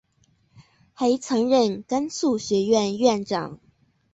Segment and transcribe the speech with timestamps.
[0.95, 3.59] 还曾任甘肃学院院长。